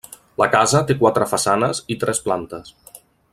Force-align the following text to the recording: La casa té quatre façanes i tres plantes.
La 0.41 0.45
casa 0.53 0.81
té 0.91 0.95
quatre 1.03 1.27
façanes 1.33 1.83
i 1.97 1.99
tres 2.05 2.23
plantes. 2.29 2.75